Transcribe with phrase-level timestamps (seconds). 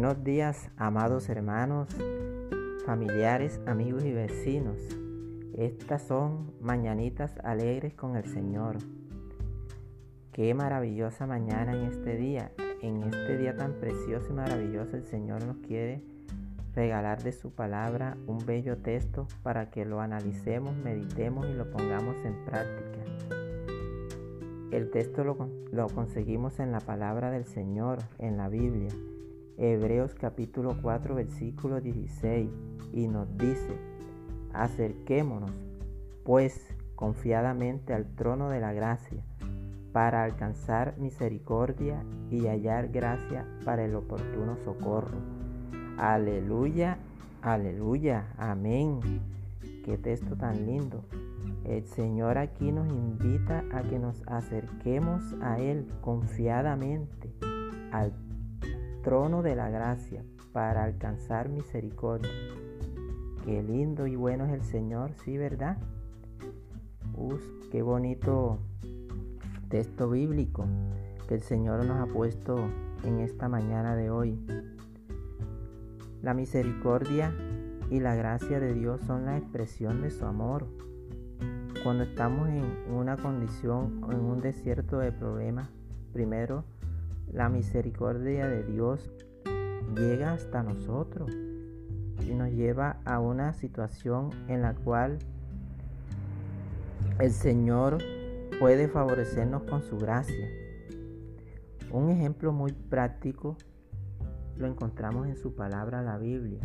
[0.00, 1.90] Buenos días, amados hermanos,
[2.86, 4.78] familiares, amigos y vecinos.
[5.52, 8.78] Estas son mañanitas alegres con el Señor.
[10.32, 12.50] Qué maravillosa mañana en este día.
[12.80, 16.02] En este día tan precioso y maravilloso el Señor nos quiere
[16.74, 22.16] regalar de su palabra un bello texto para que lo analicemos, meditemos y lo pongamos
[22.24, 23.00] en práctica.
[24.70, 28.88] El texto lo, lo conseguimos en la palabra del Señor, en la Biblia.
[29.58, 32.48] Hebreos capítulo 4 versículo 16
[32.92, 33.76] y nos dice,
[34.52, 35.52] acerquémonos
[36.24, 39.22] pues confiadamente al trono de la gracia
[39.92, 45.18] para alcanzar misericordia y hallar gracia para el oportuno socorro.
[45.98, 46.98] Aleluya,
[47.42, 49.00] aleluya, amén.
[49.84, 51.04] Qué texto tan lindo.
[51.64, 57.32] El Señor aquí nos invita a que nos acerquemos a Él confiadamente
[57.92, 58.12] al
[59.02, 62.30] trono de la gracia para alcanzar misericordia.
[63.44, 65.78] Qué lindo y bueno es el Señor, sí, ¿verdad?
[67.14, 68.58] Uf, qué bonito
[69.68, 70.66] texto bíblico
[71.28, 72.56] que el Señor nos ha puesto
[73.04, 74.38] en esta mañana de hoy.
[76.22, 77.34] La misericordia
[77.88, 80.66] y la gracia de Dios son la expresión de su amor.
[81.82, 85.70] Cuando estamos en una condición o en un desierto de problemas,
[86.12, 86.64] primero
[87.32, 89.12] la misericordia de Dios
[89.94, 91.30] llega hasta nosotros
[92.26, 95.18] y nos lleva a una situación en la cual
[97.18, 97.98] el Señor
[98.58, 100.48] puede favorecernos con su gracia.
[101.92, 103.56] Un ejemplo muy práctico
[104.56, 106.60] lo encontramos en su palabra, la Biblia.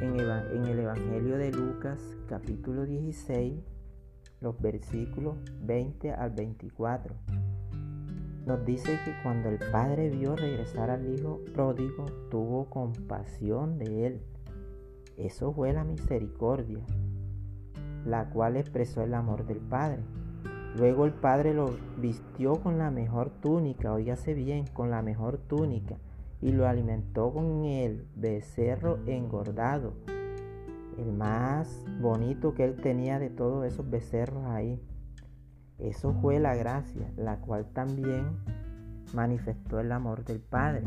[0.00, 3.54] En, el Evangelio de Lucas capítulo 16,
[4.40, 7.14] los versículos 20 al 24
[8.46, 14.22] nos dice que cuando el padre vio regresar al hijo pródigo, tuvo compasión de él.
[15.16, 16.78] Eso fue la misericordia,
[18.04, 19.98] la cual expresó el amor del padre.
[20.76, 25.96] Luego el padre lo vistió con la mejor túnica, oígase bien, con la mejor túnica,
[26.40, 29.94] y lo alimentó con el becerro engordado,
[30.98, 34.80] el más bonito que él tenía de todos esos becerros ahí.
[35.78, 38.38] Eso fue la gracia, la cual también
[39.12, 40.84] manifestó el amor del Padre.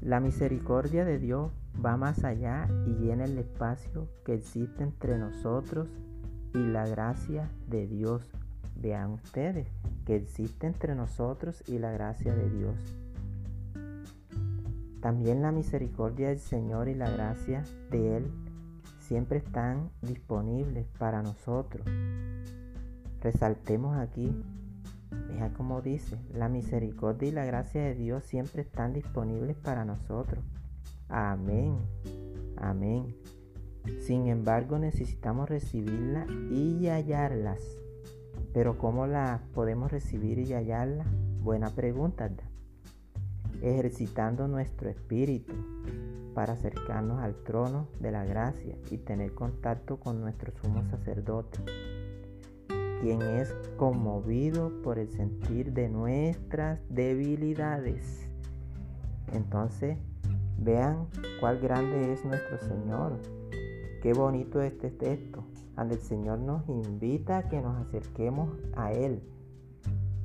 [0.00, 1.52] La misericordia de Dios
[1.84, 5.88] va más allá y llena el espacio que existe entre nosotros
[6.52, 8.22] y la gracia de Dios.
[8.76, 9.68] Vean ustedes
[10.04, 12.74] que existe entre nosotros y la gracia de Dios.
[15.00, 18.30] También la misericordia del Señor y la gracia de Él
[19.00, 21.86] siempre están disponibles para nosotros.
[23.24, 24.30] Resaltemos aquí,
[25.28, 30.44] vea como dice, la misericordia y la gracia de Dios siempre están disponibles para nosotros.
[31.08, 31.78] Amén,
[32.58, 33.16] amén.
[34.00, 37.60] Sin embargo, necesitamos recibirla y hallarlas.
[38.52, 41.06] Pero ¿cómo la podemos recibir y hallarla?
[41.40, 42.30] Buena pregunta.
[43.62, 45.54] Ejercitando nuestro espíritu
[46.34, 51.60] para acercarnos al trono de la gracia y tener contacto con nuestro sumo sacerdote
[53.04, 58.26] quien es conmovido por el sentir de nuestras debilidades.
[59.34, 59.98] Entonces,
[60.56, 63.18] vean cuál grande es nuestro Señor.
[64.00, 65.44] Qué bonito este texto,
[65.76, 69.20] donde el Señor nos invita a que nos acerquemos a Él.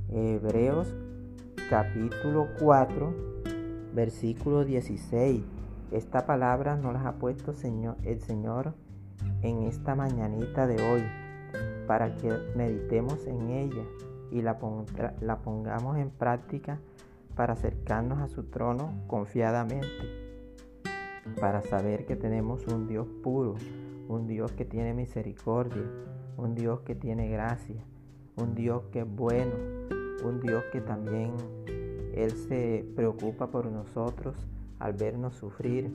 [0.07, 0.87] Hebreos
[1.69, 3.13] capítulo 4,
[3.93, 5.43] versículo 16.
[5.91, 8.73] Esta palabra nos la ha puesto el Señor
[9.41, 11.28] en esta mañanita de hoy
[11.89, 13.83] para que meditemos en ella
[14.29, 16.79] y la, pongamos en práctica
[17.35, 19.87] para acercarnos a su trono confiadamente,
[21.39, 23.55] para saber que tenemos un Dios puro,
[24.07, 25.81] un Dios que tiene misericordia,
[26.37, 27.83] un Dios que tiene gracia,
[28.35, 29.55] un Dios que es bueno,
[30.23, 31.33] un Dios que también
[32.13, 34.35] Él se preocupa por nosotros
[34.77, 35.91] al vernos sufrir.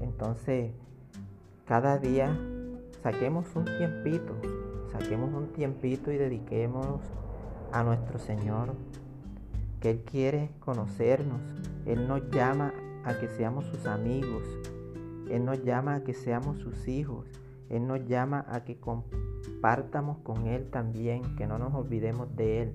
[0.00, 0.72] Entonces,
[1.66, 2.34] cada día
[3.02, 4.34] saquemos un tiempito
[4.94, 7.00] saquemos un tiempito y dediquémonos
[7.72, 8.74] a nuestro Señor,
[9.80, 11.40] que Él quiere conocernos.
[11.84, 12.72] Él nos llama
[13.04, 14.44] a que seamos sus amigos.
[15.28, 17.26] Él nos llama a que seamos sus hijos.
[17.68, 22.74] Él nos llama a que compartamos con Él también, que no nos olvidemos de Él.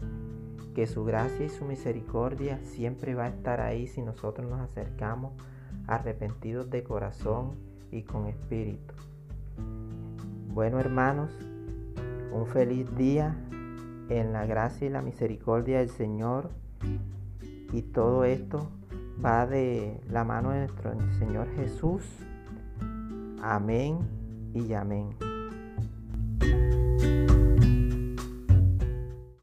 [0.75, 5.31] Que su gracia y su misericordia siempre va a estar ahí si nosotros nos acercamos
[5.88, 7.56] arrepentidos de corazón
[7.92, 8.94] y con espíritu.
[10.54, 11.31] Bueno hermanos,
[12.31, 13.35] un feliz día
[14.09, 16.49] en la gracia y la misericordia del Señor
[17.71, 18.69] Y todo esto
[19.23, 22.03] va de la mano de nuestro Señor Jesús.
[23.41, 23.99] Amén
[24.53, 25.28] y amén.